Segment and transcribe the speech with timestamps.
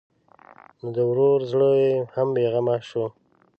[0.81, 3.05] نو د ورور زړه یې هم بېغمه شو.